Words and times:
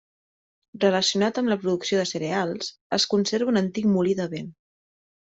Relacionat 0.83 1.37
amb 1.41 1.51
la 1.53 1.57
producció 1.65 1.99
de 2.01 2.05
cereals, 2.11 2.71
es 2.99 3.05
conserva 3.13 3.55
un 3.55 3.61
antic 3.63 3.91
molí 3.93 4.17
de 4.23 4.27
vent. 4.37 4.51